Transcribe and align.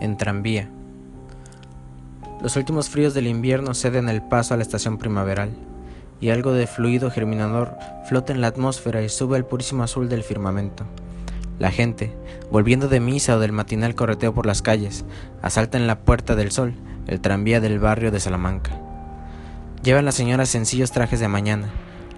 en 0.00 0.16
tranvía. 0.16 0.68
Los 2.40 2.56
últimos 2.56 2.88
fríos 2.88 3.14
del 3.14 3.26
invierno 3.26 3.74
ceden 3.74 4.08
el 4.08 4.22
paso 4.22 4.54
a 4.54 4.56
la 4.56 4.62
estación 4.62 4.98
primaveral, 4.98 5.50
y 6.20 6.30
algo 6.30 6.52
de 6.52 6.66
fluido 6.66 7.10
germinador 7.10 7.76
flota 8.08 8.32
en 8.32 8.40
la 8.40 8.46
atmósfera 8.46 9.02
y 9.02 9.08
sube 9.08 9.36
al 9.36 9.44
purísimo 9.44 9.82
azul 9.82 10.08
del 10.08 10.22
firmamento. 10.22 10.84
La 11.58 11.70
gente, 11.70 12.14
volviendo 12.50 12.88
de 12.88 13.00
misa 13.00 13.36
o 13.36 13.40
del 13.40 13.52
matinal 13.52 13.94
correteo 13.94 14.32
por 14.32 14.46
las 14.46 14.62
calles, 14.62 15.04
asalta 15.42 15.78
en 15.78 15.86
la 15.86 16.00
Puerta 16.00 16.34
del 16.34 16.52
Sol, 16.52 16.74
el 17.06 17.20
tranvía 17.20 17.60
del 17.60 17.78
barrio 17.78 18.10
de 18.10 18.20
Salamanca. 18.20 18.72
Llevan 19.82 20.04
las 20.04 20.14
señoras 20.14 20.48
sencillos 20.48 20.92
trajes 20.92 21.20
de 21.20 21.28
mañana, 21.28 21.68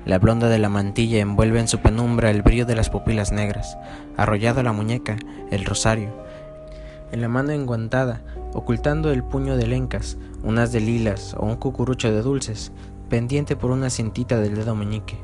la 0.06 0.18
blonda 0.18 0.50
de 0.50 0.58
la 0.58 0.68
mantilla 0.68 1.20
envuelve 1.20 1.60
en 1.60 1.68
su 1.68 1.78
penumbra 1.78 2.30
el 2.30 2.42
brillo 2.42 2.66
de 2.66 2.76
las 2.76 2.90
pupilas 2.90 3.32
negras, 3.32 3.78
arrollado 4.18 4.62
la 4.62 4.72
muñeca, 4.72 5.16
el 5.50 5.64
rosario. 5.64 6.10
En 7.14 7.20
la 7.20 7.28
mano 7.28 7.52
enguantada, 7.52 8.22
ocultando 8.54 9.12
el 9.12 9.22
puño 9.22 9.56
de 9.56 9.68
lencas, 9.68 10.18
unas 10.42 10.72
de 10.72 10.80
lilas 10.80 11.36
o 11.38 11.46
un 11.46 11.54
cucurucho 11.54 12.10
de 12.10 12.22
dulces, 12.22 12.72
pendiente 13.08 13.54
por 13.54 13.70
una 13.70 13.88
cintita 13.88 14.40
del 14.40 14.56
dedo 14.56 14.74
meñique. 14.74 15.16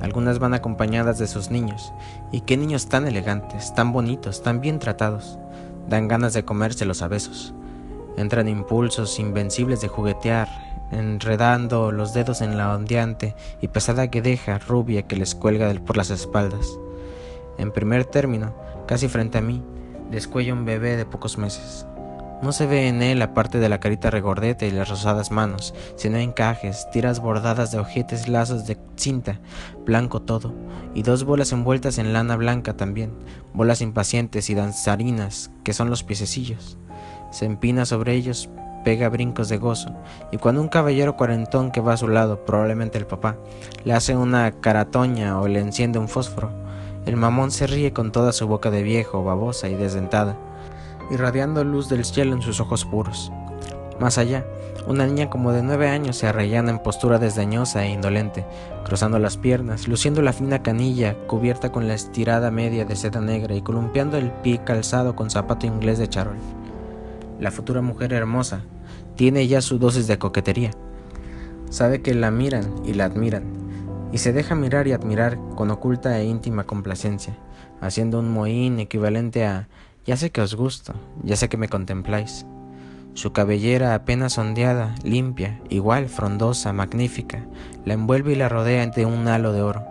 Algunas 0.00 0.38
van 0.38 0.54
acompañadas 0.54 1.18
de 1.18 1.26
sus 1.26 1.50
niños. 1.50 1.92
Y 2.32 2.40
qué 2.40 2.56
niños 2.56 2.88
tan 2.88 3.06
elegantes, 3.06 3.74
tan 3.74 3.92
bonitos, 3.92 4.42
tan 4.42 4.62
bien 4.62 4.78
tratados. 4.78 5.38
Dan 5.90 6.08
ganas 6.08 6.32
de 6.32 6.46
comérselos 6.46 7.02
a 7.02 7.08
besos. 7.08 7.52
Entran 8.16 8.48
impulsos 8.48 9.18
invencibles 9.18 9.82
de 9.82 9.88
juguetear, 9.88 10.48
enredando 10.90 11.92
los 11.92 12.14
dedos 12.14 12.40
en 12.40 12.56
la 12.56 12.74
ondeante 12.74 13.36
y 13.60 13.68
pesada 13.68 14.06
guedeja 14.06 14.56
rubia 14.56 15.02
que 15.02 15.16
les 15.16 15.34
cuelga 15.34 15.70
por 15.84 15.98
las 15.98 16.08
espaldas. 16.08 16.78
En 17.58 17.72
primer 17.72 18.06
término, 18.06 18.54
casi 18.86 19.06
frente 19.08 19.36
a 19.36 19.42
mí, 19.42 19.62
descuella 20.10 20.52
un 20.52 20.64
bebé 20.64 20.96
de 20.96 21.06
pocos 21.06 21.38
meses. 21.38 21.86
No 22.42 22.52
se 22.52 22.66
ve 22.66 22.88
en 22.88 23.02
él, 23.02 23.22
aparte 23.22 23.58
de 23.58 23.70
la 23.70 23.80
carita 23.80 24.10
regordeta 24.10 24.66
y 24.66 24.70
las 24.70 24.90
rosadas 24.90 25.30
manos, 25.30 25.74
sino 25.96 26.18
encajes, 26.18 26.86
tiras 26.92 27.18
bordadas 27.18 27.72
de 27.72 27.78
ojetes, 27.78 28.28
lazos 28.28 28.66
de 28.66 28.76
cinta, 28.96 29.40
blanco 29.86 30.20
todo, 30.20 30.54
y 30.94 31.02
dos 31.02 31.24
bolas 31.24 31.52
envueltas 31.52 31.96
en 31.96 32.12
lana 32.12 32.36
blanca 32.36 32.76
también, 32.76 33.12
bolas 33.54 33.80
impacientes 33.80 34.50
y 34.50 34.54
danzarinas, 34.54 35.50
que 35.64 35.72
son 35.72 35.88
los 35.88 36.02
piececillos. 36.02 36.76
Se 37.30 37.46
empina 37.46 37.86
sobre 37.86 38.12
ellos, 38.12 38.50
pega 38.84 39.08
brincos 39.08 39.48
de 39.48 39.56
gozo, 39.56 39.96
y 40.30 40.36
cuando 40.36 40.60
un 40.60 40.68
caballero 40.68 41.16
cuarentón 41.16 41.70
que 41.70 41.80
va 41.80 41.94
a 41.94 41.96
su 41.96 42.06
lado, 42.06 42.44
probablemente 42.44 42.98
el 42.98 43.06
papá, 43.06 43.38
le 43.84 43.94
hace 43.94 44.14
una 44.14 44.52
caratoña 44.60 45.40
o 45.40 45.48
le 45.48 45.60
enciende 45.60 45.98
un 45.98 46.08
fósforo, 46.08 46.65
el 47.06 47.16
mamón 47.16 47.52
se 47.52 47.68
ríe 47.68 47.92
con 47.92 48.10
toda 48.10 48.32
su 48.32 48.48
boca 48.48 48.70
de 48.70 48.82
viejo, 48.82 49.22
babosa 49.22 49.68
y 49.68 49.74
desdentada, 49.76 50.36
irradiando 51.10 51.62
luz 51.62 51.88
del 51.88 52.04
cielo 52.04 52.34
en 52.34 52.42
sus 52.42 52.60
ojos 52.60 52.84
puros. 52.84 53.32
Más 54.00 54.18
allá, 54.18 54.44
una 54.88 55.06
niña 55.06 55.30
como 55.30 55.52
de 55.52 55.62
nueve 55.62 55.88
años 55.88 56.16
se 56.16 56.26
arrellana 56.26 56.70
en 56.70 56.80
postura 56.80 57.18
desdeñosa 57.18 57.84
e 57.84 57.90
indolente, 57.90 58.44
cruzando 58.84 59.20
las 59.20 59.36
piernas, 59.36 59.86
luciendo 59.86 60.20
la 60.20 60.32
fina 60.32 60.62
canilla 60.62 61.14
cubierta 61.28 61.70
con 61.70 61.86
la 61.86 61.94
estirada 61.94 62.50
media 62.50 62.84
de 62.84 62.96
seda 62.96 63.20
negra 63.20 63.54
y 63.54 63.62
columpiando 63.62 64.16
el 64.16 64.30
pie 64.30 64.60
calzado 64.64 65.14
con 65.14 65.30
zapato 65.30 65.66
inglés 65.66 65.98
de 65.98 66.08
charol. 66.08 66.36
La 67.38 67.52
futura 67.52 67.82
mujer 67.82 68.12
hermosa, 68.12 68.62
tiene 69.14 69.46
ya 69.46 69.60
su 69.60 69.78
dosis 69.78 70.08
de 70.08 70.18
coquetería. 70.18 70.72
Sabe 71.70 72.02
que 72.02 72.14
la 72.14 72.30
miran 72.30 72.74
y 72.84 72.94
la 72.94 73.06
admiran, 73.06 73.44
y 74.12 74.18
se 74.18 74.32
deja 74.32 74.54
mirar 74.54 74.86
y 74.86 74.92
admirar 74.92 75.38
con 75.54 75.70
oculta 75.70 76.18
e 76.18 76.24
íntima 76.24 76.64
complacencia, 76.64 77.36
haciendo 77.80 78.18
un 78.20 78.32
mohín 78.32 78.78
equivalente 78.80 79.44
a 79.44 79.68
ya 80.04 80.16
sé 80.16 80.30
que 80.30 80.40
os 80.40 80.54
gusto, 80.54 80.94
ya 81.24 81.36
sé 81.36 81.48
que 81.48 81.56
me 81.56 81.68
contempláis. 81.68 82.46
Su 83.14 83.32
cabellera 83.32 83.94
apenas 83.94 84.38
ondeada, 84.38 84.94
limpia, 85.02 85.60
igual, 85.68 86.08
frondosa, 86.08 86.72
magnífica, 86.72 87.46
la 87.84 87.94
envuelve 87.94 88.32
y 88.32 88.36
la 88.36 88.48
rodea 88.48 88.86
de 88.86 89.06
un 89.06 89.26
halo 89.26 89.52
de 89.52 89.62
oro, 89.62 89.82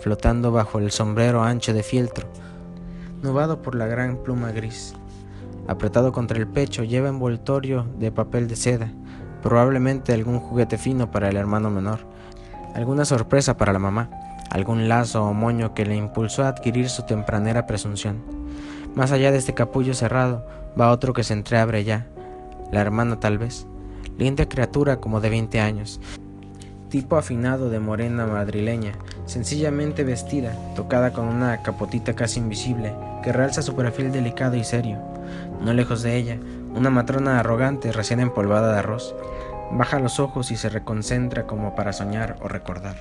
flotando 0.00 0.52
bajo 0.52 0.78
el 0.78 0.90
sombrero 0.90 1.42
ancho 1.42 1.74
de 1.74 1.82
fieltro, 1.82 2.28
nubado 3.22 3.60
por 3.60 3.74
la 3.74 3.86
gran 3.86 4.22
pluma 4.22 4.52
gris. 4.52 4.94
Apretado 5.68 6.12
contra 6.12 6.38
el 6.38 6.46
pecho 6.46 6.84
lleva 6.84 7.08
envoltorio 7.08 7.86
de 7.98 8.10
papel 8.10 8.48
de 8.48 8.56
seda, 8.56 8.92
probablemente 9.42 10.14
algún 10.14 10.38
juguete 10.38 10.78
fino 10.78 11.10
para 11.10 11.28
el 11.28 11.36
hermano 11.36 11.70
menor, 11.70 12.00
alguna 12.74 13.04
sorpresa 13.04 13.56
para 13.56 13.72
la 13.72 13.78
mamá, 13.78 14.10
algún 14.50 14.88
lazo 14.88 15.24
o 15.24 15.32
moño 15.32 15.74
que 15.74 15.86
le 15.86 15.96
impulsó 15.96 16.44
a 16.44 16.48
adquirir 16.48 16.88
su 16.88 17.04
tempranera 17.04 17.66
presunción. 17.66 18.22
Más 18.94 19.12
allá 19.12 19.30
de 19.30 19.38
este 19.38 19.54
capullo 19.54 19.94
cerrado 19.94 20.44
va 20.78 20.90
otro 20.90 21.12
que 21.12 21.24
se 21.24 21.32
entreabre 21.32 21.84
ya, 21.84 22.06
la 22.72 22.80
hermana 22.80 23.20
tal 23.20 23.38
vez, 23.38 23.66
linda 24.18 24.48
criatura 24.48 24.98
como 24.98 25.20
de 25.20 25.30
20 25.30 25.60
años, 25.60 26.00
tipo 26.90 27.16
afinado 27.16 27.70
de 27.70 27.78
morena 27.78 28.26
madrileña, 28.26 28.92
sencillamente 29.26 30.04
vestida, 30.04 30.52
tocada 30.74 31.12
con 31.12 31.26
una 31.26 31.62
capotita 31.62 32.14
casi 32.14 32.40
invisible 32.40 32.92
que 33.22 33.32
realza 33.32 33.62
su 33.62 33.74
perfil 33.74 34.12
delicado 34.12 34.56
y 34.56 34.64
serio. 34.64 34.98
No 35.64 35.72
lejos 35.72 36.02
de 36.02 36.16
ella, 36.16 36.38
una 36.74 36.90
matrona 36.90 37.38
arrogante 37.38 37.92
recién 37.92 38.20
empolvada 38.20 38.72
de 38.72 38.78
arroz. 38.80 39.14
Baja 39.72 39.98
los 39.98 40.20
ojos 40.20 40.50
y 40.50 40.56
se 40.56 40.68
reconcentra 40.68 41.46
como 41.46 41.74
para 41.74 41.92
soñar 41.92 42.36
o 42.40 42.48
recordar. 42.48 42.96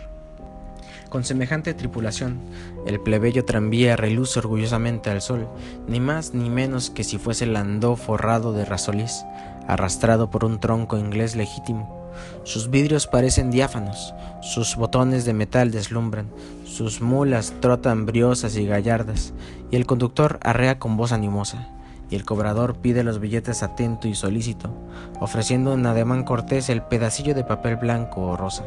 Con 1.10 1.24
semejante 1.24 1.74
tripulación, 1.74 2.40
el 2.86 3.00
plebeyo 3.00 3.44
tranvía 3.44 3.96
reluce 3.96 4.40
orgullosamente 4.40 5.10
al 5.10 5.22
sol, 5.22 5.48
ni 5.88 6.00
más 6.00 6.34
ni 6.34 6.50
menos 6.50 6.90
que 6.90 7.04
si 7.04 7.18
fuese 7.18 7.48
landó 7.48 7.96
forrado 7.96 8.54
de 8.54 8.66
rasolís, 8.66 9.26
arrastrado 9.68 10.30
por 10.30 10.46
un 10.46 10.60
tronco 10.60 10.98
inglés 10.98 11.36
legítimo 11.36 12.00
sus 12.44 12.70
vidrios 12.70 13.08
parecen 13.08 13.52
diáfanos, 13.52 14.14
sus 14.42 14.76
botones 14.76 15.26
de 15.26 15.34
metal 15.34 15.72
deslumbran, 15.72 16.30
sus 16.66 17.02
mulas 17.02 17.54
trotan 17.60 18.06
briosas 18.06 18.56
y 18.56 18.66
gallardas, 18.66 19.34
y 19.72 19.76
el 19.76 19.86
conductor 19.86 20.40
arrea 20.42 20.80
con 20.80 20.98
voz 20.98 21.12
animosa, 21.12 21.70
y 22.10 22.16
el 22.16 22.26
cobrador 22.26 22.76
pide 22.76 23.04
los 23.04 23.20
billetes 23.20 23.64
atento 23.64 24.08
y 24.08 24.16
solícito, 24.16 24.72
ofreciendo 25.20 25.74
en 25.74 25.86
ademán 25.86 26.24
cortés 26.24 26.70
el 26.70 26.82
pedacillo 26.82 27.36
de 27.36 27.44
papel 27.44 27.76
blanco 27.76 28.22
o 28.22 28.38
rosa 28.38 28.64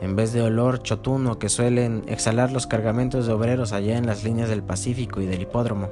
en 0.00 0.16
vez 0.16 0.32
de 0.32 0.42
olor 0.42 0.82
chotuno 0.82 1.38
que 1.38 1.48
suelen 1.48 2.04
exhalar 2.06 2.52
los 2.52 2.66
cargamentos 2.66 3.26
de 3.26 3.32
obreros 3.32 3.72
allá 3.72 3.98
en 3.98 4.06
las 4.06 4.24
líneas 4.24 4.48
del 4.48 4.62
Pacífico 4.62 5.20
y 5.20 5.26
del 5.26 5.42
hipódromo, 5.42 5.90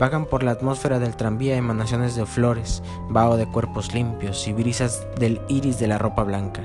vagan 0.00 0.26
por 0.26 0.42
la 0.42 0.52
atmósfera 0.52 0.98
del 0.98 1.16
tranvía 1.16 1.56
emanaciones 1.56 2.16
de 2.16 2.24
flores, 2.24 2.82
vaho 3.10 3.36
de 3.36 3.46
cuerpos 3.46 3.92
limpios 3.92 4.48
y 4.48 4.52
brisas 4.52 5.06
del 5.18 5.40
iris 5.48 5.78
de 5.78 5.86
la 5.86 5.98
ropa 5.98 6.24
blanca. 6.24 6.62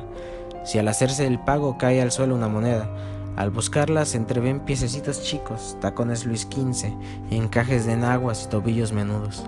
Si 0.64 0.80
al 0.80 0.88
hacerse 0.88 1.28
el 1.28 1.40
pago 1.40 1.78
cae 1.78 2.02
al 2.02 2.12
suelo 2.12 2.36
una 2.36 2.48
moneda, 2.48 2.90
al 3.38 3.52
buscarla 3.52 4.04
se 4.06 4.18
entreven 4.18 4.62
piececitos 4.62 5.22
chicos, 5.22 5.78
tacones 5.80 6.26
Luis 6.26 6.42
XV, 6.52 6.92
encajes 7.30 7.86
de 7.86 7.94
enaguas 7.94 8.44
y 8.44 8.50
tobillos 8.50 8.92
menudos. 8.92 9.46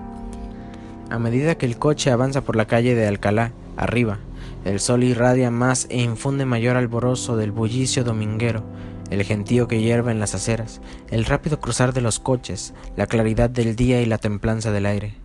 A 1.09 1.17
medida 1.17 1.55
que 1.55 1.65
el 1.65 1.79
coche 1.79 2.11
avanza 2.11 2.41
por 2.41 2.55
la 2.55 2.67
calle 2.67 2.93
de 2.93 3.07
Alcalá, 3.07 3.51
arriba, 3.77 4.19
el 4.63 4.79
sol 4.79 5.03
irradia 5.03 5.49
más 5.49 5.87
e 5.89 5.97
infunde 5.97 6.45
mayor 6.45 6.77
alborozo 6.77 7.35
del 7.35 7.51
bullicio 7.51 8.03
dominguero, 8.03 8.63
el 9.09 9.23
gentío 9.23 9.67
que 9.67 9.81
hierve 9.81 10.11
en 10.11 10.19
las 10.19 10.35
aceras, 10.35 10.81
el 11.09 11.25
rápido 11.25 11.59
cruzar 11.59 11.91
de 11.91 12.01
los 12.01 12.19
coches, 12.19 12.75
la 12.95 13.07
claridad 13.07 13.49
del 13.49 13.75
día 13.75 14.03
y 14.03 14.05
la 14.05 14.19
templanza 14.19 14.71
del 14.71 14.85
aire. 14.85 15.15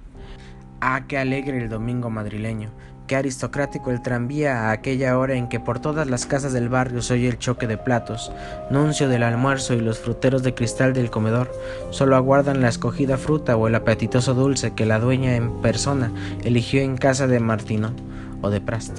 Ah, 0.80 1.04
qué 1.06 1.18
alegre 1.18 1.58
el 1.62 1.68
domingo 1.68 2.08
madrileño, 2.08 2.70
qué 3.06 3.16
aristocrático 3.16 3.90
el 3.90 4.00
tranvía 4.00 4.68
a 4.68 4.70
aquella 4.72 5.18
hora 5.18 5.34
en 5.34 5.48
que 5.48 5.60
por 5.60 5.78
todas 5.78 6.08
las 6.08 6.26
casas 6.26 6.52
del 6.52 6.68
barrio 6.68 7.02
se 7.02 7.14
oye 7.14 7.28
el 7.28 7.38
choque 7.38 7.66
de 7.66 7.76
platos, 7.76 8.32
nuncio 8.70 9.08
del 9.08 9.22
almuerzo 9.22 9.74
y 9.74 9.80
los 9.80 9.98
fruteros 9.98 10.42
de 10.42 10.54
cristal 10.54 10.94
del 10.94 11.10
comedor 11.10 11.52
solo 11.90 12.16
aguardan 12.16 12.62
la 12.62 12.68
escogida 12.68 13.18
fruta 13.18 13.56
o 13.56 13.68
el 13.68 13.74
apetitoso 13.74 14.34
dulce 14.34 14.72
que 14.74 14.86
la 14.86 14.98
dueña 14.98 15.36
en 15.36 15.60
persona 15.60 16.10
eligió 16.44 16.80
en 16.80 16.96
casa 16.96 17.26
de 17.26 17.40
Martino 17.40 17.92
o 18.40 18.50
de 18.50 18.60
Prast. 18.60 18.98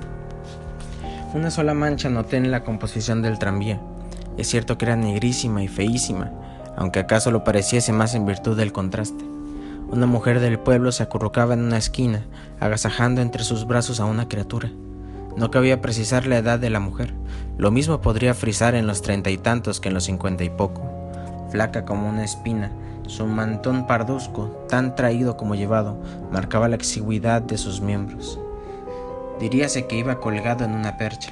Una 1.34 1.52
sola 1.52 1.74
mancha 1.74 2.10
noté 2.10 2.38
en 2.38 2.52
la 2.52 2.64
composición 2.64 3.22
del 3.22 3.40
tranvía. 3.40 3.80
Es 4.38 4.48
cierto 4.48 4.78
que 4.78 4.86
era 4.86 4.96
negrísima 4.96 5.64
y 5.64 5.68
feísima, 5.68 6.32
aunque 6.78 7.00
acaso 7.00 7.32
lo 7.32 7.44
pareciese 7.44 7.92
más 7.92 8.16
en 8.16 8.26
virtud 8.26 8.56
del 8.56 8.72
contraste. 8.72 9.35
Una 9.96 10.08
mujer 10.08 10.42
del 10.42 10.60
pueblo 10.60 10.92
se 10.92 11.04
acurrucaba 11.04 11.54
en 11.54 11.62
una 11.62 11.78
esquina, 11.78 12.26
agasajando 12.60 13.22
entre 13.22 13.46
sus 13.46 13.66
brazos 13.66 14.02
a 14.02 14.06
una 14.06 14.28
criatura. 14.28 14.70
No 15.38 15.52
cabía 15.52 15.80
precisar 15.80 16.28
la 16.28 16.38
edad 16.38 16.60
de 16.60 16.70
la 16.70 16.82
mujer. 16.82 17.14
Lo 17.58 17.72
mismo 17.72 18.02
podría 18.02 18.34
frisar 18.34 18.76
en 18.76 18.88
los 18.88 19.02
treinta 19.02 19.30
y 19.30 19.38
tantos 19.38 19.80
que 19.80 19.88
en 19.88 19.94
los 19.94 20.04
cincuenta 20.04 20.44
y 20.44 20.50
poco. 20.50 20.82
Flaca 21.50 21.86
como 21.86 22.10
una 22.10 22.26
espina, 22.26 22.74
su 23.08 23.26
mantón 23.26 23.88
parduzco, 23.88 24.66
tan 24.68 24.96
traído 24.96 25.38
como 25.38 25.56
llevado, 25.56 25.98
marcaba 26.30 26.68
la 26.68 26.76
exigüidad 26.76 27.42
de 27.42 27.58
sus 27.58 27.80
miembros. 27.80 28.38
Diríase 29.40 29.88
que 29.88 29.98
iba 29.98 30.20
colgado 30.20 30.66
en 30.66 30.72
una 30.72 30.98
percha. 30.98 31.32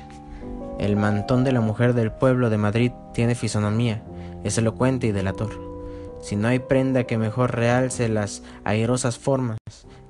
El 0.80 0.95
mantón 0.95 1.44
de 1.44 1.51
la 1.51 1.60
mujer 1.60 1.94
del 1.94 2.13
pueblo 2.13 2.50
de 2.50 2.57
Madrid 2.57 2.94
tiene 3.13 3.36
fisonomía, 3.36 4.01
es 4.45 4.57
elocuente 4.57 5.07
y 5.07 5.12
delator. 5.12 5.72
Si 6.23 6.37
no 6.37 6.47
hay 6.47 6.59
prenda 6.59 7.03
que 7.03 7.17
mejor 7.17 7.53
realce 7.53 8.07
las 8.07 8.43
airosas 8.63 9.17
formas, 9.17 9.57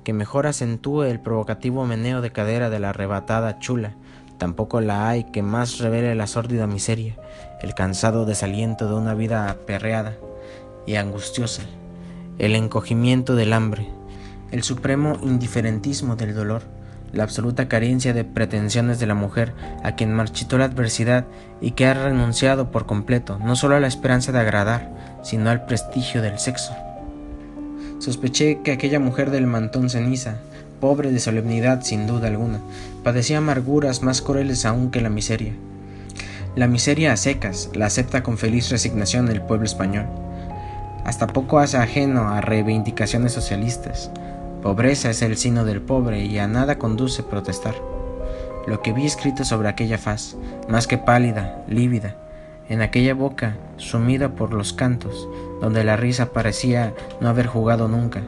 que 0.04 0.12
mejor 0.12 0.46
acentúe 0.46 1.02
el 1.02 1.18
provocativo 1.18 1.84
meneo 1.86 2.20
de 2.20 2.30
cadera 2.30 2.70
de 2.70 2.78
la 2.78 2.90
arrebatada 2.90 3.58
chula. 3.58 3.96
Tampoco 4.38 4.80
la 4.80 5.08
hay 5.08 5.24
que 5.24 5.42
más 5.42 5.78
revele 5.78 6.14
la 6.14 6.28
sórdida 6.28 6.68
miseria, 6.68 7.16
el 7.62 7.74
cansado 7.74 8.26
desaliento 8.26 8.86
de 8.88 8.94
una 8.94 9.14
vida 9.14 9.50
aperreada 9.50 10.16
y 10.86 10.94
angustiosa, 10.94 11.62
el 12.38 12.54
encogimiento 12.54 13.34
del 13.34 13.52
hambre, 13.52 13.88
el 14.52 14.62
supremo 14.62 15.18
indiferentismo 15.20 16.14
del 16.14 16.32
dolor, 16.32 16.62
la 17.12 17.24
absoluta 17.24 17.66
carencia 17.66 18.12
de 18.12 18.24
pretensiones 18.24 19.00
de 19.00 19.06
la 19.06 19.14
mujer 19.14 19.52
a 19.82 19.96
quien 19.96 20.12
marchitó 20.12 20.58
la 20.58 20.66
adversidad 20.66 21.26
y 21.60 21.72
que 21.72 21.86
ha 21.86 21.94
renunciado 21.94 22.70
por 22.70 22.86
completo 22.86 23.38
no 23.40 23.56
solo 23.56 23.74
a 23.74 23.80
la 23.80 23.88
esperanza 23.88 24.30
de 24.30 24.38
agradar, 24.38 24.93
sino 25.24 25.50
al 25.50 25.64
prestigio 25.64 26.22
del 26.22 26.38
sexo. 26.38 26.72
Sospeché 27.98 28.60
que 28.62 28.72
aquella 28.72 29.00
mujer 29.00 29.30
del 29.30 29.46
mantón 29.46 29.90
ceniza, 29.90 30.36
pobre 30.80 31.10
de 31.10 31.18
solemnidad 31.18 31.82
sin 31.82 32.06
duda 32.06 32.28
alguna, 32.28 32.60
padecía 33.02 33.38
amarguras 33.38 34.02
más 34.02 34.20
crueles 34.20 34.66
aún 34.66 34.90
que 34.90 35.00
la 35.00 35.08
miseria. 35.08 35.54
La 36.54 36.68
miseria 36.68 37.12
a 37.12 37.16
secas 37.16 37.70
la 37.74 37.86
acepta 37.86 38.22
con 38.22 38.38
feliz 38.38 38.70
resignación 38.70 39.28
el 39.28 39.40
pueblo 39.40 39.64
español. 39.64 40.06
Hasta 41.04 41.26
poco 41.26 41.58
hace 41.58 41.78
ajeno 41.78 42.28
a 42.28 42.40
reivindicaciones 42.40 43.32
socialistas. 43.32 44.10
Pobreza 44.62 45.10
es 45.10 45.22
el 45.22 45.36
sino 45.36 45.64
del 45.64 45.80
pobre 45.80 46.24
y 46.24 46.38
a 46.38 46.46
nada 46.46 46.78
conduce 46.78 47.22
protestar. 47.22 47.74
Lo 48.66 48.82
que 48.82 48.92
vi 48.92 49.04
escrito 49.04 49.44
sobre 49.44 49.68
aquella 49.68 49.98
faz, 49.98 50.36
más 50.68 50.86
que 50.86 50.96
pálida, 50.96 51.62
lívida, 51.68 52.16
en 52.68 52.82
aquella 52.82 53.14
boca 53.14 53.56
sumida 53.76 54.30
por 54.30 54.52
los 54.52 54.72
cantos, 54.72 55.28
donde 55.60 55.84
la 55.84 55.96
risa 55.96 56.32
parecía 56.32 56.94
no 57.20 57.28
haber 57.28 57.46
jugado 57.46 57.88
nunca, 57.88 58.22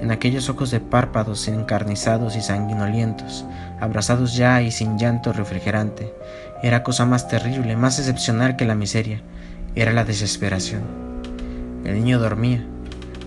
en 0.00 0.10
aquellos 0.10 0.48
ojos 0.48 0.70
de 0.70 0.80
párpados 0.80 1.46
encarnizados 1.48 2.34
y 2.36 2.42
sanguinolientos, 2.42 3.44
abrazados 3.80 4.34
ya 4.34 4.60
y 4.62 4.70
sin 4.70 4.98
llanto 4.98 5.32
refrigerante, 5.32 6.12
era 6.62 6.82
cosa 6.82 7.06
más 7.06 7.28
terrible, 7.28 7.76
más 7.76 7.98
excepcional 7.98 8.56
que 8.56 8.64
la 8.64 8.74
miseria, 8.74 9.20
era 9.74 9.92
la 9.92 10.04
desesperación. 10.04 10.82
El 11.84 11.94
niño 11.94 12.18
dormía. 12.18 12.64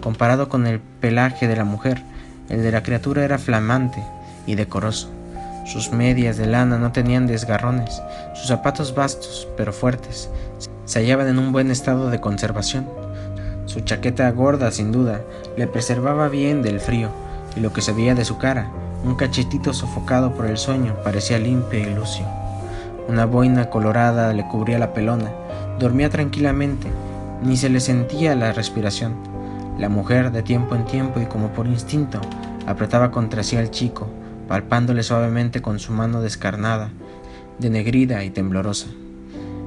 Comparado 0.01 0.49
con 0.49 0.67
el 0.67 0.79
pelaje 0.79 1.47
de 1.47 1.55
la 1.55 1.65
mujer, 1.65 2.01
el 2.49 2.61
de 2.61 2.71
la 2.71 2.83
criatura 2.83 3.25
era 3.25 3.37
flamante 3.37 4.03
y 4.45 4.55
decoroso. 4.55 5.09
Sus 5.65 5.91
medias 5.91 6.37
de 6.37 6.45
lana 6.45 6.77
no 6.77 6.91
tenían 6.91 7.27
desgarrones, 7.27 8.01
sus 8.35 8.47
zapatos 8.47 8.93
vastos 8.93 9.47
pero 9.57 9.73
fuertes 9.73 10.29
se 10.85 10.99
hallaban 10.99 11.27
en 11.27 11.39
un 11.39 11.51
buen 11.51 11.71
estado 11.71 12.11
de 12.11 12.21
conservación. 12.21 12.87
Su 13.65 13.79
chaqueta 13.81 14.29
gorda, 14.29 14.71
sin 14.71 14.91
duda, 14.91 15.21
le 15.57 15.65
preservaba 15.65 16.29
bien 16.29 16.61
del 16.61 16.79
frío, 16.79 17.09
y 17.55 17.59
lo 17.59 17.73
que 17.73 17.81
se 17.81 17.91
veía 17.91 18.13
de 18.13 18.25
su 18.25 18.37
cara, 18.37 18.69
un 19.03 19.15
cachetito 19.15 19.73
sofocado 19.73 20.33
por 20.33 20.45
el 20.45 20.57
sueño, 20.57 20.95
parecía 21.03 21.39
limpio 21.39 21.79
y 21.79 21.93
lucio. 21.95 22.25
Una 23.07 23.25
boina 23.25 23.69
colorada 23.69 24.31
le 24.33 24.47
cubría 24.47 24.77
la 24.77 24.93
pelona, 24.93 25.31
dormía 25.79 26.09
tranquilamente, 26.09 26.87
ni 27.43 27.57
se 27.57 27.69
le 27.69 27.79
sentía 27.79 28.35
la 28.35 28.53
respiración. 28.53 29.15
La 29.79 29.89
mujer, 29.89 30.31
de 30.31 30.43
tiempo 30.43 30.75
en 30.75 30.85
tiempo 30.85 31.19
y 31.19 31.25
como 31.25 31.49
por 31.49 31.65
instinto, 31.65 32.21
apretaba 32.67 33.11
contra 33.11 33.43
sí 33.43 33.57
al 33.57 33.71
chico, 33.71 34.07
palpándole 34.47 35.03
suavemente 35.03 35.61
con 35.61 35.79
su 35.79 35.91
mano 35.91 36.21
descarnada, 36.21 36.89
denegrida 37.59 38.23
y 38.23 38.29
temblorosa. 38.29 38.87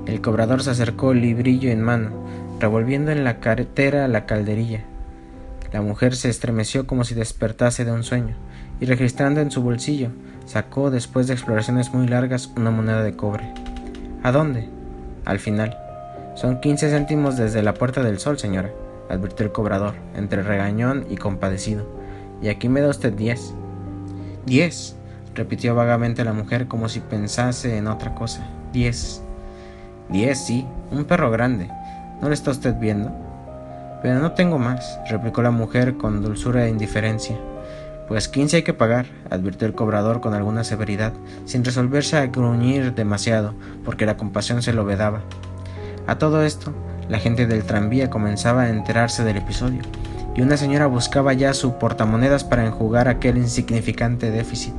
El 0.07 0.21
cobrador 0.21 0.63
se 0.63 0.71
acercó 0.71 1.15
librillo 1.15 1.71
en 1.71 1.83
mano, 1.83 2.11
revolviendo 2.61 3.11
en 3.11 3.25
la 3.25 3.41
carretera 3.41 4.09
la 4.09 4.27
calderilla. 4.27 4.85
La 5.73 5.83
mujer 5.83 6.17
se 6.17 6.31
estremeció 6.31 6.87
como 6.87 7.05
si 7.05 7.15
despertase 7.15 7.85
de 7.85 7.93
un 7.93 8.05
sueño, 8.05 8.35
y 8.81 8.87
registrando 8.87 9.41
en 9.41 9.51
su 9.51 9.63
bolsillo, 9.63 10.11
sacó, 10.47 10.91
después 10.91 11.27
de 11.27 11.35
exploraciones 11.35 11.93
muy 11.93 12.07
largas, 12.09 12.51
una 12.57 12.71
moneda 12.71 13.03
de 13.03 13.17
cobre. 13.17 13.53
¿A 14.23 14.33
dónde? 14.33 14.69
Al 15.25 15.39
final. 15.39 15.77
Son 16.37 16.61
quince 16.61 16.89
céntimos 16.89 17.37
desde 17.37 17.63
la 17.63 17.75
Puerta 17.75 18.03
del 18.03 18.19
Sol, 18.19 18.39
señora, 18.39 18.71
advirtió 19.11 19.45
el 19.45 19.53
cobrador, 19.53 19.95
entre 20.15 20.43
regañón 20.43 21.07
y 21.11 21.17
compadecido. 21.17 21.85
Y 22.41 22.49
aquí 22.49 22.69
me 22.69 22.81
da 22.81 22.89
usted 22.89 23.13
diez. 23.13 23.53
Diez, 24.49 24.97
repitió 25.35 25.75
vagamente 25.75 26.25
la 26.25 26.33
mujer 26.33 26.69
como 26.69 26.89
si 26.89 27.01
pensase 27.01 27.77
en 27.77 27.87
otra 27.87 28.15
cosa. 28.15 28.47
Diez. 28.73 29.21
Diez, 30.09 30.39
sí, 30.39 30.67
un 30.91 31.05
perro 31.05 31.31
grande. 31.31 31.69
¿No 32.23 32.29
lo 32.29 32.35
está 32.35 32.51
usted 32.51 32.75
viendo? 32.79 33.13
Pero 34.03 34.21
no 34.21 34.33
tengo 34.33 34.59
más, 34.59 34.99
replicó 35.11 35.43
la 35.43 35.51
mujer 35.51 35.99
con 35.99 36.23
dulzura 36.23 36.65
e 36.65 36.71
indiferencia. 36.71 37.37
Pues 38.09 38.27
quince 38.27 38.57
hay 38.57 38.63
que 38.63 38.73
pagar, 38.73 39.05
advirtió 39.29 39.69
el 39.69 39.75
cobrador 39.75 40.23
con 40.23 40.33
alguna 40.33 40.65
severidad, 40.65 41.13
sin 41.45 41.63
resolverse 41.63 42.17
a 42.17 42.27
gruñir 42.27 42.95
demasiado, 42.95 43.53
porque 43.85 44.07
la 44.07 44.17
compasión 44.17 44.63
se 44.63 44.73
lo 44.73 44.87
vedaba. 44.87 45.21
A 46.07 46.17
todo 46.17 46.43
esto, 46.43 46.73
la 47.11 47.19
gente 47.19 47.47
del 47.47 47.65
tranvía 47.65 48.09
comenzaba 48.09 48.63
a 48.63 48.71
enterarse 48.71 49.25
del 49.25 49.37
episodio, 49.37 49.83
y 50.39 50.41
una 50.41 50.57
señora 50.57 50.87
buscaba 50.87 51.33
ya 51.33 51.53
su 51.53 51.81
portamonedas 51.81 52.45
para 52.45 52.65
enjugar 52.65 53.09
aquel 53.09 53.39
insignificante 53.39 54.31
déficit. 54.31 54.73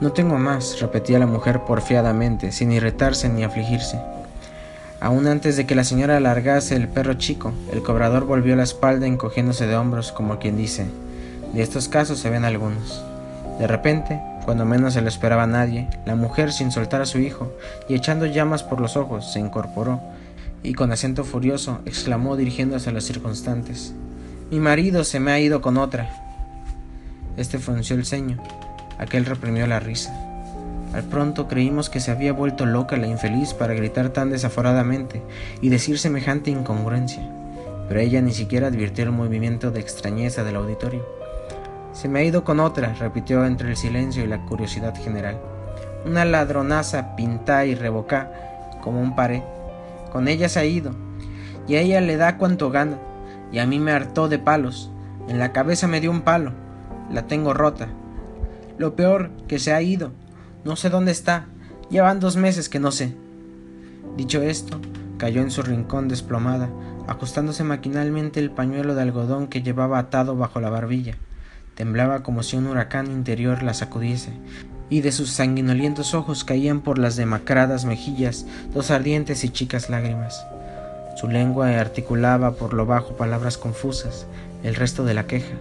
No 0.00 0.12
tengo 0.12 0.38
más, 0.38 0.78
repetía 0.78 1.18
la 1.18 1.26
mujer 1.26 1.62
porfiadamente, 1.66 2.52
sin 2.52 2.70
irritarse 2.70 3.28
ni 3.28 3.42
afligirse. 3.42 4.00
Aún 5.00 5.26
antes 5.26 5.56
de 5.56 5.66
que 5.66 5.74
la 5.74 5.82
señora 5.82 6.18
alargase 6.18 6.76
el 6.76 6.86
perro 6.86 7.14
chico, 7.14 7.52
el 7.72 7.82
cobrador 7.82 8.26
volvió 8.26 8.54
la 8.54 8.62
espalda 8.62 9.08
encogiéndose 9.08 9.66
de 9.66 9.74
hombros 9.74 10.12
como 10.12 10.38
quien 10.38 10.56
dice, 10.56 10.86
de 11.52 11.62
estos 11.62 11.88
casos 11.88 12.20
se 12.20 12.30
ven 12.30 12.44
algunos. 12.44 13.04
De 13.58 13.66
repente, 13.66 14.20
cuando 14.44 14.66
menos 14.66 14.94
se 14.94 15.02
lo 15.02 15.08
esperaba 15.08 15.48
nadie, 15.48 15.88
la 16.06 16.14
mujer, 16.14 16.52
sin 16.52 16.70
soltar 16.70 17.02
a 17.02 17.06
su 17.06 17.18
hijo 17.18 17.52
y 17.88 17.96
echando 17.96 18.24
llamas 18.24 18.62
por 18.62 18.80
los 18.80 18.96
ojos, 18.96 19.32
se 19.32 19.40
incorporó 19.40 20.00
y 20.62 20.74
con 20.74 20.92
acento 20.92 21.24
furioso 21.24 21.80
exclamó 21.86 22.36
dirigiéndose 22.36 22.90
a 22.90 22.92
los 22.92 23.02
circunstantes, 23.02 23.94
Mi 24.50 24.58
marido 24.58 25.04
se 25.04 25.20
me 25.20 25.30
ha 25.30 25.38
ido 25.38 25.60
con 25.60 25.76
otra. 25.76 26.10
Este 27.36 27.60
frunció 27.60 27.94
el 27.94 28.04
ceño, 28.04 28.42
aquel 28.98 29.24
reprimió 29.24 29.64
la 29.68 29.78
risa. 29.78 30.12
Al 30.92 31.04
pronto 31.04 31.46
creímos 31.46 31.88
que 31.88 32.00
se 32.00 32.10
había 32.10 32.32
vuelto 32.32 32.66
loca 32.66 32.96
la 32.96 33.06
infeliz 33.06 33.54
para 33.54 33.74
gritar 33.74 34.08
tan 34.08 34.28
desaforadamente 34.28 35.22
y 35.60 35.68
decir 35.68 36.00
semejante 36.00 36.50
incongruencia, 36.50 37.22
pero 37.86 38.00
ella 38.00 38.20
ni 38.22 38.32
siquiera 38.32 38.66
advirtió 38.66 39.04
el 39.04 39.12
movimiento 39.12 39.70
de 39.70 39.78
extrañeza 39.78 40.42
del 40.42 40.56
auditorio. 40.56 41.06
Se 41.92 42.08
me 42.08 42.18
ha 42.18 42.24
ido 42.24 42.42
con 42.42 42.58
otra, 42.58 42.94
repitió 42.94 43.46
entre 43.46 43.70
el 43.70 43.76
silencio 43.76 44.24
y 44.24 44.26
la 44.26 44.44
curiosidad 44.46 45.00
general. 45.00 45.38
Una 46.04 46.24
ladronaza 46.24 47.14
pinta 47.14 47.66
y 47.66 47.76
revoca 47.76 48.32
como 48.82 49.00
un 49.00 49.14
paré. 49.14 49.44
Con 50.10 50.26
ella 50.26 50.48
se 50.48 50.58
ha 50.58 50.64
ido, 50.64 50.90
y 51.68 51.76
a 51.76 51.82
ella 51.82 52.00
le 52.00 52.16
da 52.16 52.36
cuanto 52.36 52.72
gana, 52.72 52.98
y 53.52 53.58
a 53.58 53.66
mí 53.66 53.78
me 53.78 53.92
hartó 53.92 54.28
de 54.28 54.38
palos. 54.38 54.90
En 55.28 55.38
la 55.38 55.52
cabeza 55.52 55.86
me 55.86 56.00
dio 56.00 56.10
un 56.10 56.22
palo, 56.22 56.52
la 57.10 57.26
tengo 57.26 57.54
rota. 57.54 57.88
Lo 58.78 58.96
peor, 58.96 59.30
que 59.46 59.58
se 59.58 59.72
ha 59.72 59.82
ido, 59.82 60.12
no 60.64 60.76
sé 60.76 60.90
dónde 60.90 61.12
está. 61.12 61.46
Llevan 61.90 62.20
dos 62.20 62.36
meses 62.36 62.68
que 62.68 62.78
no 62.78 62.92
sé. 62.92 63.14
Dicho 64.16 64.42
esto, 64.42 64.80
cayó 65.18 65.42
en 65.42 65.50
su 65.50 65.62
rincón 65.62 66.08
desplomada, 66.08 66.70
ajustándose 67.06 67.64
maquinalmente 67.64 68.40
el 68.40 68.50
pañuelo 68.50 68.94
de 68.94 69.02
algodón 69.02 69.48
que 69.48 69.62
llevaba 69.62 69.98
atado 69.98 70.36
bajo 70.36 70.60
la 70.60 70.70
barbilla. 70.70 71.16
Temblaba 71.74 72.22
como 72.22 72.42
si 72.42 72.56
un 72.56 72.66
huracán 72.66 73.10
interior 73.10 73.62
la 73.62 73.74
sacudiese, 73.74 74.32
y 74.88 75.00
de 75.00 75.12
sus 75.12 75.30
sanguinolientos 75.30 76.14
ojos 76.14 76.44
caían 76.44 76.80
por 76.80 76.98
las 76.98 77.16
demacradas 77.16 77.84
mejillas 77.84 78.46
dos 78.74 78.90
ardientes 78.90 79.44
y 79.44 79.48
chicas 79.48 79.88
lágrimas. 79.88 80.44
Su 81.20 81.28
lengua 81.28 81.78
articulaba 81.78 82.52
por 82.52 82.72
lo 82.72 82.86
bajo 82.86 83.14
palabras 83.14 83.58
confusas, 83.58 84.24
el 84.62 84.74
resto 84.74 85.04
de 85.04 85.12
la 85.12 85.26
queja, 85.26 85.52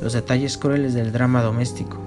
los 0.00 0.12
detalles 0.12 0.56
crueles 0.56 0.94
del 0.94 1.10
drama 1.10 1.42
doméstico. 1.42 1.98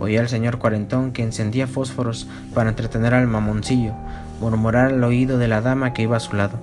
Oía 0.00 0.18
al 0.18 0.28
señor 0.28 0.58
cuarentón 0.58 1.12
que 1.12 1.22
encendía 1.22 1.68
fósforos 1.68 2.26
para 2.54 2.70
entretener 2.70 3.14
al 3.14 3.28
mamoncillo, 3.28 3.92
murmurar 4.40 4.86
al 4.86 5.04
oído 5.04 5.38
de 5.38 5.46
la 5.46 5.60
dama 5.60 5.92
que 5.92 6.02
iba 6.02 6.16
a 6.16 6.20
su 6.20 6.34
lado. 6.34 6.58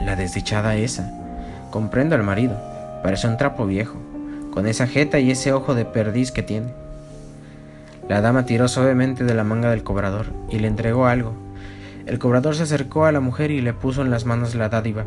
La 0.00 0.16
desdichada 0.16 0.76
esa. 0.76 1.12
Comprendo 1.70 2.14
al 2.14 2.22
marido. 2.22 2.56
Parece 3.02 3.28
un 3.28 3.36
trapo 3.36 3.66
viejo, 3.66 3.98
con 4.50 4.66
esa 4.66 4.86
jeta 4.86 5.18
y 5.18 5.30
ese 5.30 5.52
ojo 5.52 5.74
de 5.74 5.84
perdiz 5.84 6.32
que 6.32 6.42
tiene. 6.42 6.72
La 8.08 8.22
dama 8.22 8.46
tiró 8.46 8.66
suavemente 8.66 9.24
de 9.24 9.34
la 9.34 9.44
manga 9.44 9.72
del 9.72 9.84
cobrador 9.84 10.28
y 10.48 10.58
le 10.58 10.68
entregó 10.68 11.04
algo. 11.04 11.34
El 12.06 12.18
cobrador 12.18 12.56
se 12.56 12.64
acercó 12.64 13.04
a 13.04 13.12
la 13.12 13.20
mujer 13.20 13.50
y 13.50 13.60
le 13.60 13.74
puso 13.74 14.02
en 14.02 14.10
las 14.10 14.24
manos 14.24 14.54
la 14.54 14.68
dádiva. 14.68 15.04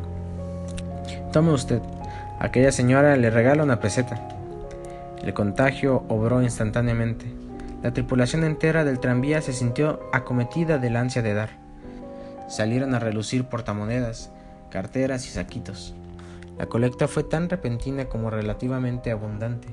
Tome 1.34 1.52
usted. 1.52 1.82
Aquella 2.40 2.72
señora 2.72 3.18
le 3.18 3.30
regala 3.30 3.64
una 3.64 3.80
peseta. 3.80 4.30
El 5.22 5.34
contagio 5.34 6.04
obró 6.08 6.42
instantáneamente. 6.42 7.26
La 7.84 7.92
tripulación 7.92 8.44
entera 8.44 8.86
del 8.86 9.00
tranvía 9.00 9.42
se 9.42 9.54
sintió 9.54 10.00
acometida 10.14 10.78
del 10.78 10.96
ansia 10.96 11.22
de 11.22 11.34
dar. 11.34 11.50
Salieron 12.48 12.96
a 12.96 13.00
relucir 13.00 13.46
portamonedas, 13.46 14.32
carteras 14.70 15.26
y 15.28 15.30
saquitos. 15.30 15.96
La 16.58 16.68
colecta 16.68 17.08
fue 17.08 17.24
tan 17.24 17.50
repentina 17.50 18.06
como 18.06 18.30
relativamente 18.30 19.12
abundante. 19.12 19.68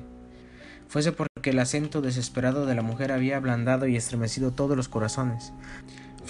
Fuese 0.87 1.11
porque 1.11 1.51
el 1.51 1.59
acento 1.59 2.01
desesperado 2.01 2.65
de 2.65 2.75
la 2.75 2.81
mujer 2.81 3.11
había 3.11 3.37
ablandado 3.37 3.87
y 3.87 3.95
estremecido 3.95 4.51
todos 4.51 4.75
los 4.75 4.89
corazones, 4.89 5.53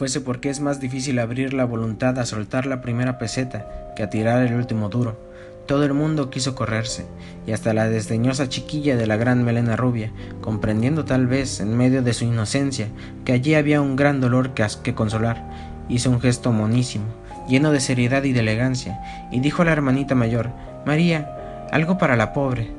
fuese 0.04 0.20
porque 0.20 0.50
es 0.50 0.60
más 0.60 0.82
difícil 0.82 1.18
abrir 1.18 1.54
la 1.54 1.64
voluntad 1.64 2.20
a 2.20 2.26
soltar 2.26 2.66
la 2.66 2.82
primera 2.82 3.18
peseta 3.18 3.94
que 3.96 4.04
a 4.04 4.10
tirar 4.10 4.46
el 4.46 4.54
último 4.56 4.90
duro. 4.90 5.18
Todo 5.66 5.86
el 5.86 5.94
mundo 5.94 6.30
quiso 6.30 6.56
correrse, 6.56 7.06
y 7.48 7.54
hasta 7.54 7.74
la 7.74 7.88
desdeñosa 7.88 8.50
chiquilla 8.50 8.98
de 8.98 9.08
la 9.08 9.16
gran 9.16 9.46
melena 9.46 9.78
rubia, 9.78 10.12
comprendiendo 10.42 11.06
tal 11.06 11.26
vez, 11.26 11.62
en 11.62 11.78
medio 11.78 12.02
de 12.04 12.12
su 12.12 12.26
inocencia, 12.26 12.90
que 13.24 13.32
allí 13.32 13.56
había 13.56 13.80
un 13.80 13.96
gran 13.96 14.20
dolor 14.20 14.54
que, 14.54 14.68
que 14.84 14.94
consolar, 14.94 15.42
hizo 15.88 16.10
un 16.10 16.20
gesto 16.20 16.52
monísimo, 16.52 17.06
lleno 17.48 17.72
de 17.72 17.80
seriedad 17.80 18.26
y 18.26 18.34
de 18.34 18.42
elegancia, 18.42 19.00
y 19.32 19.40
dijo 19.40 19.62
a 19.62 19.66
la 19.66 19.72
hermanita 19.72 20.16
mayor, 20.16 20.50
María, 20.86 21.68
algo 21.72 21.98
para 21.98 22.18
la 22.18 22.34
pobre. 22.34 22.72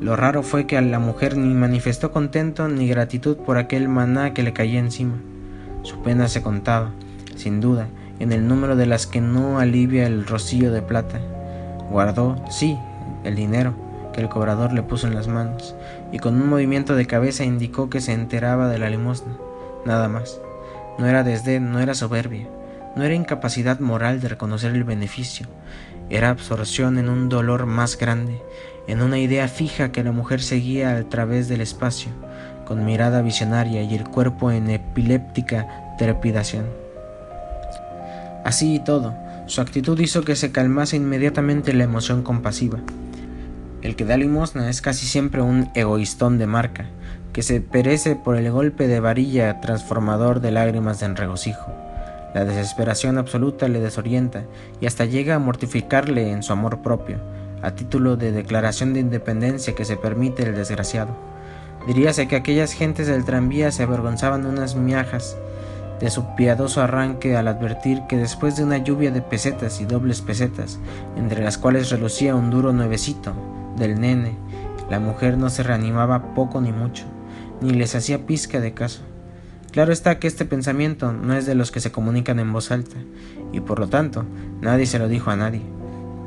Lo 0.00 0.16
raro 0.16 0.42
fue 0.42 0.66
que 0.66 0.78
a 0.78 0.80
la 0.80 0.98
mujer 0.98 1.36
ni 1.36 1.52
manifestó 1.52 2.10
contento 2.10 2.68
ni 2.68 2.88
gratitud 2.88 3.36
por 3.36 3.58
aquel 3.58 3.90
maná 3.90 4.32
que 4.32 4.42
le 4.42 4.54
caía 4.54 4.78
encima. 4.78 5.18
Su 5.82 6.00
pena 6.02 6.28
se 6.28 6.42
contaba, 6.42 6.90
sin 7.36 7.60
duda, 7.60 7.88
en 8.18 8.32
el 8.32 8.48
número 8.48 8.76
de 8.76 8.86
las 8.86 9.06
que 9.06 9.20
no 9.20 9.58
alivia 9.58 10.06
el 10.06 10.26
rocío 10.26 10.72
de 10.72 10.82
plata. 10.82 11.20
Guardó, 11.90 12.36
sí, 12.50 12.76
el 13.24 13.34
dinero 13.34 13.74
que 14.12 14.20
el 14.20 14.28
cobrador 14.28 14.72
le 14.72 14.82
puso 14.82 15.06
en 15.06 15.14
las 15.14 15.28
manos, 15.28 15.74
y 16.12 16.18
con 16.18 16.34
un 16.34 16.48
movimiento 16.48 16.96
de 16.96 17.06
cabeza 17.06 17.44
indicó 17.44 17.88
que 17.90 18.00
se 18.00 18.12
enteraba 18.12 18.68
de 18.68 18.78
la 18.78 18.90
limosna, 18.90 19.36
nada 19.84 20.08
más. 20.08 20.40
No 20.98 21.06
era 21.06 21.22
desdén, 21.22 21.72
no 21.72 21.78
era 21.78 21.94
soberbia, 21.94 22.48
no 22.96 23.04
era 23.04 23.14
incapacidad 23.14 23.78
moral 23.78 24.20
de 24.20 24.28
reconocer 24.28 24.74
el 24.74 24.84
beneficio, 24.84 25.46
era 26.10 26.30
absorción 26.30 26.98
en 26.98 27.08
un 27.08 27.28
dolor 27.28 27.66
más 27.66 27.96
grande, 27.98 28.42
en 28.86 29.02
una 29.02 29.18
idea 29.18 29.46
fija 29.46 29.92
que 29.92 30.02
la 30.02 30.12
mujer 30.12 30.42
seguía 30.42 30.96
a 30.96 31.04
través 31.04 31.48
del 31.48 31.60
espacio, 31.60 32.10
con 32.68 32.84
mirada 32.84 33.22
visionaria 33.22 33.82
y 33.82 33.94
el 33.94 34.04
cuerpo 34.04 34.50
en 34.50 34.68
epiléptica 34.68 35.94
trepidación. 35.96 36.66
Así 38.44 38.74
y 38.74 38.78
todo, 38.78 39.14
su 39.46 39.62
actitud 39.62 39.98
hizo 39.98 40.22
que 40.22 40.36
se 40.36 40.52
calmase 40.52 40.96
inmediatamente 40.96 41.72
la 41.72 41.84
emoción 41.84 42.22
compasiva. 42.22 42.80
El 43.80 43.96
que 43.96 44.04
da 44.04 44.18
limosna 44.18 44.68
es 44.68 44.82
casi 44.82 45.06
siempre 45.06 45.40
un 45.40 45.70
egoístón 45.74 46.36
de 46.36 46.46
marca, 46.46 46.84
que 47.32 47.42
se 47.42 47.62
perece 47.62 48.16
por 48.16 48.36
el 48.36 48.50
golpe 48.50 48.86
de 48.86 49.00
varilla 49.00 49.62
transformador 49.62 50.42
de 50.42 50.50
lágrimas 50.50 51.00
de 51.00 51.08
regocijo. 51.08 51.72
La 52.34 52.44
desesperación 52.44 53.16
absoluta 53.16 53.66
le 53.68 53.80
desorienta 53.80 54.42
y 54.78 54.86
hasta 54.86 55.06
llega 55.06 55.36
a 55.36 55.38
mortificarle 55.38 56.32
en 56.32 56.42
su 56.42 56.52
amor 56.52 56.82
propio, 56.82 57.16
a 57.62 57.70
título 57.70 58.18
de 58.18 58.30
declaración 58.30 58.92
de 58.92 59.00
independencia 59.00 59.74
que 59.74 59.86
se 59.86 59.96
permite 59.96 60.42
el 60.42 60.54
desgraciado. 60.54 61.16
Diríase 61.88 62.28
que 62.28 62.36
aquellas 62.36 62.74
gentes 62.74 63.06
del 63.06 63.24
tranvía 63.24 63.72
se 63.72 63.82
avergonzaban 63.82 64.44
unas 64.44 64.76
miajas 64.76 65.38
de 66.00 66.10
su 66.10 66.34
piadoso 66.36 66.82
arranque 66.82 67.34
al 67.34 67.48
advertir 67.48 68.02
que 68.06 68.18
después 68.18 68.56
de 68.56 68.64
una 68.64 68.76
lluvia 68.76 69.10
de 69.10 69.22
pesetas 69.22 69.80
y 69.80 69.86
dobles 69.86 70.20
pesetas, 70.20 70.78
entre 71.16 71.42
las 71.42 71.56
cuales 71.56 71.88
relucía 71.88 72.34
un 72.34 72.50
duro 72.50 72.74
nuevecito 72.74 73.32
del 73.78 73.98
nene, 73.98 74.36
la 74.90 75.00
mujer 75.00 75.38
no 75.38 75.48
se 75.48 75.62
reanimaba 75.62 76.34
poco 76.34 76.60
ni 76.60 76.72
mucho, 76.72 77.04
ni 77.62 77.70
les 77.70 77.94
hacía 77.94 78.26
pizca 78.26 78.60
de 78.60 78.74
caso. 78.74 79.00
Claro 79.72 79.90
está 79.90 80.18
que 80.18 80.28
este 80.28 80.44
pensamiento 80.44 81.14
no 81.14 81.34
es 81.34 81.46
de 81.46 81.54
los 81.54 81.70
que 81.70 81.80
se 81.80 81.90
comunican 81.90 82.38
en 82.38 82.52
voz 82.52 82.70
alta, 82.70 82.96
y 83.50 83.60
por 83.60 83.78
lo 83.78 83.88
tanto 83.88 84.26
nadie 84.60 84.84
se 84.84 84.98
lo 84.98 85.08
dijo 85.08 85.30
a 85.30 85.36
nadie. 85.36 85.62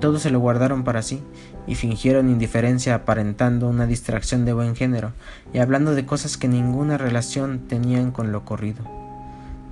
Todos 0.02 0.24
se 0.24 0.32
lo 0.32 0.40
guardaron 0.40 0.84
para 0.84 1.04
sí 1.04 1.22
y 1.68 1.76
fingieron 1.76 2.28
indiferencia 2.28 2.96
aparentando 2.96 3.70
una 3.70 3.86
distracción 3.86 4.46
de 4.46 4.54
buen 4.54 4.76
género 4.76 5.12
y 5.54 5.60
hablando 5.60 5.94
de 5.94 6.08
cosas 6.08 6.38
que 6.38 6.48
ninguna 6.48 6.98
relación 6.98 7.68
tenían 7.68 8.10
con 8.10 8.32
lo 8.32 8.40
ocurrido. 8.40 8.84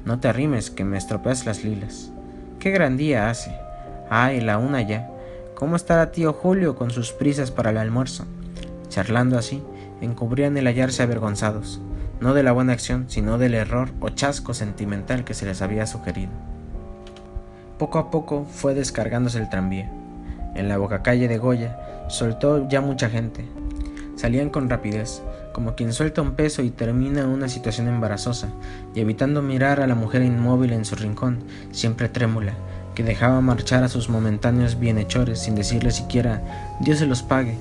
No 0.06 0.20
te 0.20 0.28
arrimes, 0.28 0.70
que 0.70 0.86
me 0.86 1.00
estropeas 1.00 1.48
las 1.48 1.64
lilas. 1.64 2.12
Qué 2.60 2.70
gran 2.70 2.96
día 2.96 3.32
hace. 3.32 3.58
Ay, 4.12 4.40
la 4.40 4.60
una 4.60 4.84
ya. 4.84 5.10
¿Cómo 5.56 5.76
estará 5.76 6.12
tío 6.12 6.32
Julio 6.32 6.76
con 6.76 6.92
sus 6.92 7.12
prisas 7.12 7.50
para 7.50 7.72
el 7.72 7.80
almuerzo? 7.80 8.26
Charlando 8.88 9.36
así, 9.36 9.64
encubrían 10.00 10.56
el 10.58 10.68
hallarse 10.68 11.02
avergonzados, 11.02 11.82
no 12.22 12.36
de 12.36 12.44
la 12.44 12.52
buena 12.52 12.74
acción, 12.74 13.06
sino 13.08 13.40
del 13.40 13.56
error 13.56 13.90
o 14.00 14.10
chasco 14.10 14.54
sentimental 14.54 15.24
que 15.24 15.34
se 15.34 15.48
les 15.48 15.64
había 15.64 15.88
sugerido. 15.88 16.32
Poco 17.80 17.98
a 17.98 18.12
poco 18.12 18.46
fue 18.46 18.76
descargándose 18.76 19.40
el 19.40 19.50
tranvía 19.50 19.92
en 20.56 20.70
la 20.70 20.78
bocacalle 20.78 21.28
de 21.28 21.38
Goya, 21.38 21.78
soltó 22.08 22.68
ya 22.68 22.82
mucha 22.82 23.10
gente. 23.10 23.46
Salían 24.16 24.50
con 24.50 24.70
rapidez, 24.70 25.22
como 25.54 25.76
quien 25.76 25.94
suelta 25.94 26.22
un 26.22 26.34
peso 26.34 26.62
y 26.62 26.70
termina 26.70 27.28
una 27.28 27.50
situación 27.50 27.88
embarazosa, 27.88 28.50
y 28.94 29.00
evitando 29.00 29.42
mirar 29.42 29.80
a 29.80 29.88
la 29.88 29.96
mujer 29.96 30.22
inmóvil 30.22 30.74
en 30.74 30.86
su 30.86 30.96
rincón, 30.96 31.40
siempre 31.72 32.10
trémula, 32.10 32.54
que 32.96 33.04
dejaba 33.04 33.42
marchar 33.42 33.84
a 33.84 33.90
sus 33.90 34.10
momentáneos 34.10 34.80
bienhechores 34.80 35.40
sin 35.40 35.56
decirle 35.56 35.92
siquiera 35.92 36.42
Dios 36.82 37.00
se 37.00 37.06
los 37.06 37.24
pague. 37.24 37.56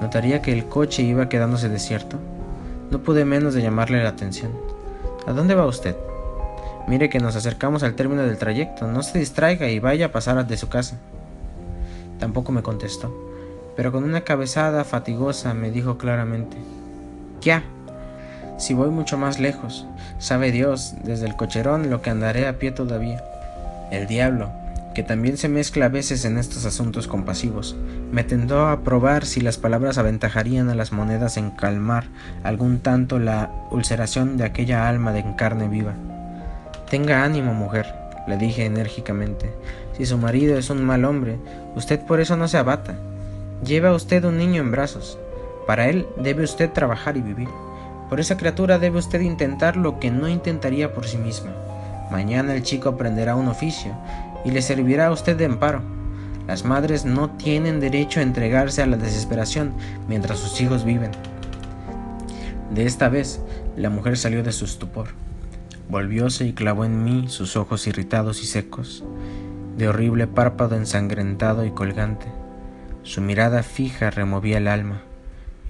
¿Notaría 0.00 0.42
que 0.42 0.52
el 0.52 0.66
coche 0.66 1.02
iba 1.02 1.28
quedándose 1.28 1.68
desierto? 1.68 2.18
No 2.90 3.00
pude 3.00 3.24
menos 3.24 3.54
de 3.54 3.62
llamarle 3.62 4.02
la 4.02 4.08
atención. 4.10 4.52
¿A 5.26 5.32
dónde 5.32 5.54
va 5.54 5.66
usted? 5.66 5.96
Mire 6.88 7.10
que 7.10 7.20
nos 7.20 7.36
acercamos 7.36 7.82
al 7.82 7.94
término 7.94 8.22
del 8.22 8.38
trayecto, 8.38 8.86
no 8.86 9.02
se 9.02 9.18
distraiga 9.18 9.68
y 9.68 9.78
vaya 9.78 10.06
a 10.06 10.12
pasar 10.12 10.46
de 10.46 10.56
su 10.56 10.68
casa. 10.68 10.96
Tampoco 12.18 12.52
me 12.52 12.62
contestó, 12.62 13.14
pero 13.76 13.92
con 13.92 14.04
una 14.04 14.22
cabezada 14.22 14.84
fatigosa 14.84 15.54
me 15.54 15.70
dijo 15.70 15.98
claramente, 15.98 16.56
Ya, 17.40 17.62
si 18.58 18.74
voy 18.74 18.90
mucho 18.90 19.16
más 19.16 19.38
lejos, 19.38 19.86
sabe 20.18 20.50
Dios 20.50 20.94
desde 21.04 21.26
el 21.26 21.36
cocherón 21.36 21.90
lo 21.90 22.02
que 22.02 22.10
andaré 22.10 22.48
a 22.48 22.58
pie 22.58 22.72
todavía. 22.72 23.22
El 23.92 24.08
diablo, 24.08 24.50
que 24.96 25.04
también 25.04 25.36
se 25.36 25.48
mezcla 25.48 25.86
a 25.86 25.90
veces 25.90 26.24
en 26.24 26.38
estos 26.38 26.64
asuntos 26.64 27.06
compasivos, 27.06 27.76
me 28.10 28.24
tentó 28.24 28.66
a 28.66 28.80
probar 28.80 29.26
si 29.26 29.40
las 29.40 29.58
palabras 29.58 29.96
aventajarían 29.96 30.70
a 30.70 30.74
las 30.74 30.90
monedas 30.90 31.36
en 31.36 31.52
calmar 31.52 32.06
algún 32.42 32.80
tanto 32.80 33.20
la 33.20 33.52
ulceración 33.70 34.36
de 34.36 34.44
aquella 34.44 34.88
alma 34.88 35.12
de 35.12 35.24
carne 35.36 35.68
viva. 35.68 35.94
Tenga 36.90 37.22
ánimo, 37.22 37.54
mujer, 37.54 37.94
le 38.26 38.38
dije 38.38 38.64
enérgicamente. 38.64 39.52
Si 39.98 40.06
su 40.06 40.16
marido 40.16 40.56
es 40.56 40.70
un 40.70 40.84
mal 40.84 41.04
hombre, 41.04 41.38
usted 41.74 41.98
por 41.98 42.20
eso 42.20 42.36
no 42.36 42.46
se 42.46 42.56
abata. 42.56 42.96
Lleva 43.64 43.92
usted 43.92 44.24
un 44.24 44.38
niño 44.38 44.62
en 44.62 44.70
brazos. 44.70 45.18
Para 45.66 45.88
él 45.88 46.06
debe 46.16 46.44
usted 46.44 46.70
trabajar 46.70 47.16
y 47.16 47.20
vivir. 47.20 47.48
Por 48.08 48.20
esa 48.20 48.36
criatura 48.36 48.78
debe 48.78 48.98
usted 48.98 49.20
intentar 49.20 49.76
lo 49.76 49.98
que 49.98 50.12
no 50.12 50.28
intentaría 50.28 50.94
por 50.94 51.06
sí 51.08 51.18
misma. 51.18 51.50
Mañana 52.12 52.54
el 52.54 52.62
chico 52.62 52.90
aprenderá 52.90 53.34
un 53.34 53.48
oficio 53.48 53.92
y 54.44 54.52
le 54.52 54.62
servirá 54.62 55.08
a 55.08 55.10
usted 55.10 55.36
de 55.36 55.46
amparo. 55.46 55.82
Las 56.46 56.64
madres 56.64 57.04
no 57.04 57.30
tienen 57.30 57.80
derecho 57.80 58.20
a 58.20 58.22
entregarse 58.22 58.82
a 58.82 58.86
la 58.86 58.96
desesperación 58.96 59.74
mientras 60.08 60.38
sus 60.38 60.60
hijos 60.60 60.84
viven. 60.84 61.10
De 62.72 62.86
esta 62.86 63.08
vez, 63.08 63.40
la 63.76 63.90
mujer 63.90 64.16
salió 64.16 64.44
de 64.44 64.52
su 64.52 64.64
estupor. 64.64 65.08
Volvióse 65.90 66.46
y 66.46 66.52
clavó 66.52 66.84
en 66.84 67.02
mí 67.02 67.24
sus 67.28 67.56
ojos 67.56 67.86
irritados 67.88 68.42
y 68.42 68.46
secos 68.46 69.02
de 69.78 69.88
horrible 69.88 70.26
párpado 70.26 70.74
ensangrentado 70.74 71.64
y 71.64 71.70
colgante. 71.70 72.26
Su 73.04 73.20
mirada 73.20 73.62
fija 73.62 74.10
removía 74.10 74.58
el 74.58 74.66
alma. 74.66 75.02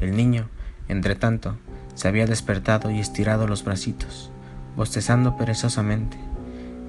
El 0.00 0.16
niño, 0.16 0.48
entre 0.88 1.14
tanto, 1.14 1.56
se 1.94 2.08
había 2.08 2.24
despertado 2.24 2.90
y 2.90 3.00
estirado 3.00 3.46
los 3.46 3.64
bracitos, 3.64 4.30
bostezando 4.76 5.36
perezosamente, 5.36 6.16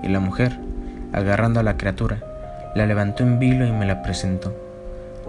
y 0.02 0.08
la 0.08 0.22
mujer, 0.22 0.60
agarrando 1.12 1.60
a 1.60 1.64
la 1.64 1.76
criatura, 1.76 2.24
la 2.74 2.86
levantó 2.86 3.24
en 3.24 3.38
vilo 3.38 3.68
y 3.68 3.72
me 3.74 3.86
la 3.86 4.02
presentó. 4.02 4.56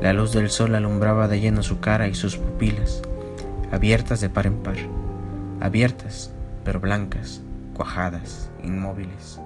La 0.01 0.13
luz 0.13 0.33
del 0.33 0.49
sol 0.49 0.77
alumbraba 0.77 1.27
de 1.27 1.41
lleno 1.41 1.65
su 1.65 1.81
cara 1.81 2.07
y 2.07 2.15
sus 2.15 2.37
pupilas, 2.37 3.03
abiertas 3.73 4.21
de 4.21 4.31
par 4.31 4.47
en 4.47 4.59
par, 4.63 4.77
abiertas, 5.61 6.31
pero 6.65 6.79
blancas, 6.79 7.43
cuajadas, 7.75 8.49
inmóviles. 8.63 9.41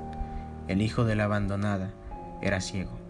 El 0.69 0.83
hijo 0.83 1.05
de 1.05 1.15
la 1.15 1.25
abandonada, 1.25 1.91
era 2.45 2.61
ciego. 2.61 3.04